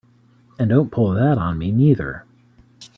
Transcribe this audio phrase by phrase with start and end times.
[0.57, 2.25] And don't pull that on me neither!